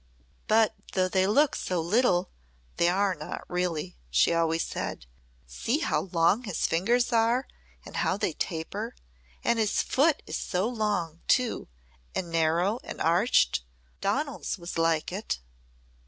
[0.47, 2.31] "But though they look so little,
[2.77, 5.05] they are not really," she always said.
[5.45, 7.47] "See how long his fingers are
[7.85, 8.95] and how they taper.
[9.43, 11.67] And his foot is long, too,
[12.15, 13.61] and narrow and arched.
[14.01, 15.37] Donal's was like it."